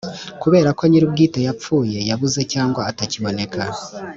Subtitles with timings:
[0.41, 3.61] kubera ko nyir‘ubwite yapfuye yabuze cyangwa atakiboneka.